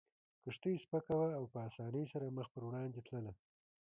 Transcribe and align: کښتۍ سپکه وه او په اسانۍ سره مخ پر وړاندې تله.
کښتۍ 0.43 0.75
سپکه 0.83 1.13
وه 1.17 1.29
او 1.37 1.43
په 1.51 1.59
اسانۍ 1.67 2.03
سره 2.13 2.35
مخ 2.37 2.47
پر 2.53 2.61
وړاندې 2.65 2.99
تله. 3.07 3.31